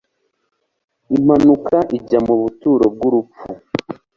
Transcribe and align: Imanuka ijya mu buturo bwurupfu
Imanuka 1.17 1.75
ijya 1.97 2.19
mu 2.27 2.35
buturo 2.41 2.85
bwurupfu 2.93 3.45